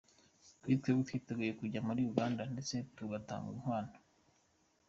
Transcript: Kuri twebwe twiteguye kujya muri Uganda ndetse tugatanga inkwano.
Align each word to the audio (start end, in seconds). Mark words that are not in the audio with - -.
Kuri 0.61 0.73
twebwe 0.79 1.01
twiteguye 1.07 1.51
kujya 1.59 1.85
muri 1.87 1.99
Uganda 2.11 2.41
ndetse 2.53 2.75
tugatanga 2.95 3.47
inkwano. 3.55 3.95